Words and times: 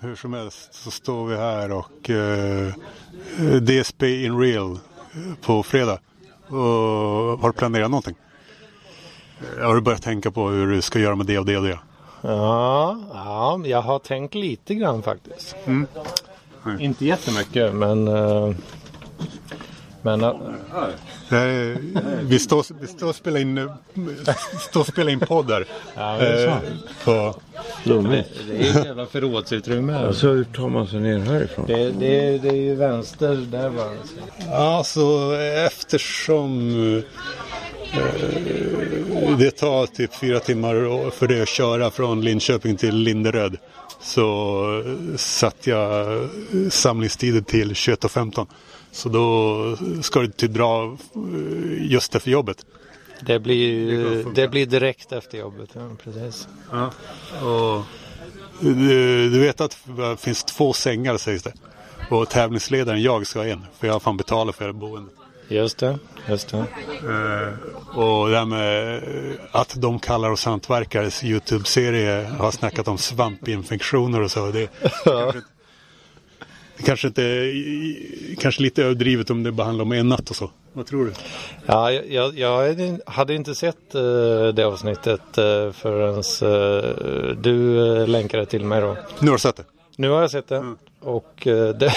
hur 0.00 0.16
som 0.16 0.32
helst 0.32 0.74
så 0.74 0.90
står 0.90 1.26
vi 1.26 1.36
här 1.36 1.72
och 1.72 2.10
eh, 2.10 2.72
DSP 3.60 4.24
in 4.24 4.40
real 4.40 4.78
på 5.40 5.62
fredag. 5.62 5.98
Och 6.48 6.58
har 7.38 7.46
du 7.46 7.52
planerat 7.52 7.90
någonting? 7.90 8.14
Har 9.60 9.74
du 9.74 9.80
börjat 9.80 10.02
tänka 10.02 10.30
på 10.30 10.48
hur 10.48 10.66
du 10.66 10.82
ska 10.82 10.98
göra 10.98 11.16
med 11.16 11.26
det 11.26 11.38
och 11.38 11.46
det 11.46 11.56
och 11.56 11.64
det? 11.64 11.78
Ja, 12.20 12.98
ja 13.12 13.60
jag 13.64 13.82
har 13.82 13.98
tänkt 13.98 14.34
lite 14.34 14.74
grann 14.74 15.02
faktiskt. 15.02 15.56
Mm. 15.66 15.86
Inte 16.78 17.04
jättemycket 17.04 17.74
men 17.74 18.08
uh, 18.08 18.54
men, 20.02 20.24
uh, 20.24 20.34
vi, 22.22 22.38
står, 22.38 22.80
vi 22.80 22.86
står 22.86 23.08
och 23.08 23.14
spelar 23.14 23.40
in, 23.40 23.70
står 24.60 24.80
och 24.80 24.86
spelar 24.86 25.12
in 25.12 25.20
poddar. 25.20 25.64
Ja, 25.96 26.16
det 26.16 26.26
är 26.26 26.46
så. 26.46 26.56
På... 27.04 27.40
Det, 27.84 28.02
det 28.02 28.68
är 28.68 28.78
ett 28.78 28.84
jävla 28.84 29.06
förrådsutrymme 29.06 29.92
här. 29.92 30.06
Alltså 30.06 30.28
hur 30.28 30.44
tar 30.44 30.68
man 30.68 30.86
sig 30.86 31.00
ner 31.00 31.18
härifrån? 31.18 31.66
Det, 31.66 31.90
det, 31.90 32.38
det 32.38 32.48
är 32.48 32.54
ju 32.54 32.74
vänster 32.74 33.34
där 33.50 33.70
bara. 33.70 33.92
Ja, 34.50 34.82
så 34.84 35.32
eftersom 35.66 36.70
Eh, 36.70 37.04
det 39.38 39.50
tar 39.50 39.86
typ 39.86 40.14
fyra 40.14 40.40
timmar 40.40 41.10
för 41.10 41.28
det 41.28 41.42
att 41.42 41.48
köra 41.48 41.90
från 41.90 42.20
Linköping 42.20 42.76
till 42.76 42.96
Linderöd. 42.96 43.56
Så 44.00 44.84
satte 45.16 45.70
jag 45.70 46.28
samlingstiden 46.70 47.44
till 47.44 47.72
21.15. 47.72 48.46
Så 48.92 49.08
då 49.08 50.02
ska 50.02 50.20
du 50.20 50.28
typ 50.28 50.50
dra 50.50 50.84
eh, 50.84 51.90
just 51.90 52.14
efter 52.14 52.30
jobbet. 52.30 52.66
Det 53.20 53.38
blir, 53.38 54.24
det 54.34 54.48
blir 54.48 54.66
direkt 54.66 55.12
efter 55.12 55.38
jobbet, 55.38 55.70
ja, 55.72 55.90
precis. 56.04 56.48
Ja. 56.72 56.92
Och, 57.46 57.84
du, 58.60 59.30
du 59.30 59.40
vet 59.40 59.60
att 59.60 59.78
det 59.96 60.16
finns 60.16 60.44
två 60.44 60.72
sängar 60.72 61.16
sägs 61.16 61.42
det. 61.42 61.52
Och 62.10 62.28
tävlingsledaren 62.28 63.02
jag 63.02 63.26
ska 63.26 63.38
ha 63.38 63.46
en. 63.46 63.66
För 63.78 63.86
jag 63.86 63.94
har 63.94 64.00
fan 64.00 64.16
betalat 64.16 64.56
för 64.56 64.72
boendet. 64.72 65.14
Just 65.50 65.78
det, 65.78 65.98
just 66.28 66.48
det. 66.48 66.58
Uh, 66.58 67.98
och 67.98 68.28
det 68.28 68.36
här 68.36 68.44
med 68.44 69.02
att 69.50 69.74
de 69.76 69.98
kallar 69.98 70.30
oss 70.30 70.44
hantverkares 70.44 71.24
YouTube-serie 71.24 72.30
har 72.38 72.50
snackat 72.50 72.88
om 72.88 72.98
svampinfektioner 72.98 74.20
och 74.20 74.30
så. 74.30 74.50
Det, 74.50 74.68
ja. 75.04 75.32
det 76.76 76.82
kanske 76.82 77.06
inte 77.08 77.52
kanske 78.38 78.62
lite 78.62 78.84
överdrivet 78.84 79.30
om 79.30 79.42
det 79.42 79.52
bara 79.52 79.64
handlar 79.64 79.84
om 79.84 79.92
en 79.92 80.08
natt 80.08 80.30
och 80.30 80.36
så. 80.36 80.50
Vad 80.72 80.86
tror 80.86 81.04
du? 81.04 81.12
Ja, 81.66 81.92
jag, 81.92 82.38
jag 82.38 82.98
hade 83.06 83.34
inte 83.34 83.54
sett 83.54 83.94
uh, 83.94 84.48
det 84.48 84.64
avsnittet 84.64 85.38
uh, 85.38 85.72
förrän 85.72 86.22
uh, 86.52 87.36
du 87.36 88.06
länkade 88.06 88.46
till 88.46 88.64
mig 88.64 88.80
då. 88.80 88.96
Nu 89.18 89.30
har 89.30 89.36
du 89.36 89.40
sett 89.40 89.56
det? 89.56 89.64
Nu 89.96 90.08
har 90.08 90.20
jag 90.20 90.30
sett 90.30 90.48
det. 90.48 90.56
Mm. 90.56 90.76
Och 91.00 91.40
det, 91.44 91.92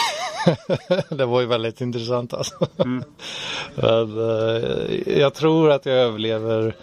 det 1.10 1.26
var 1.26 1.42
ju 1.42 1.48
väldigt 1.48 1.82
intressant 1.82 2.34
alltså. 2.34 2.68
Mm. 2.80 3.04
Men, 3.76 4.18
uh, 4.18 5.20
jag 5.20 5.34
tror 5.34 5.72
att 5.72 5.86
jag 5.86 5.96
överlever. 5.96 6.76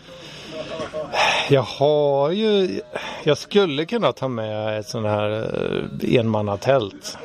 Jag 1.49 1.63
har 1.63 2.31
ju, 2.31 2.81
jag 3.25 3.39
skulle 3.39 3.85
kunna 3.85 4.13
ta 4.13 4.29
med 4.29 4.79
ett 4.79 4.89
sånt 4.89 5.07
här 5.07 5.31
uh, 5.31 6.19
enmannatält. 6.19 7.19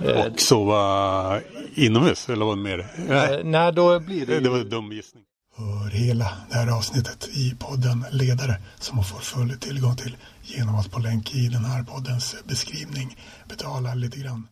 Och 0.00 0.40
sova 0.40 1.40
inomhus 1.74 2.28
eller 2.28 2.44
vad 2.44 2.58
mer? 2.58 2.86
Nej. 3.08 3.38
Uh, 3.38 3.44
nej, 3.44 3.72
då 3.72 4.00
blir 4.00 4.26
det 4.26 4.34
ju... 4.34 4.40
Det 4.40 4.48
var 4.48 4.58
en 4.58 4.70
dum 4.70 4.92
gissning. 4.92 5.22
Hör 5.56 5.90
hela 5.90 6.32
det 6.50 6.54
här 6.54 6.66
avsnittet 6.66 7.28
i 7.32 7.54
podden 7.58 8.04
Ledare 8.10 8.62
som 8.78 8.96
man 8.96 9.04
får 9.04 9.18
full 9.18 9.58
tillgång 9.58 9.96
till 9.96 10.16
genom 10.42 10.74
att 10.74 10.90
på 10.90 10.98
länk 10.98 11.34
i 11.34 11.48
den 11.48 11.64
här 11.64 11.82
poddens 11.82 12.36
beskrivning 12.44 13.16
betala 13.48 13.94
lite 13.94 14.18
grann. 14.18 14.48